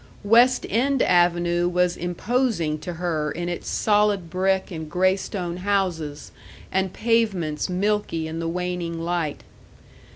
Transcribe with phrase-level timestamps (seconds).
[0.23, 6.31] West End Avenue was imposing to her in its solid brick and graystone houses,
[6.71, 9.43] and pavements milky in the waning light.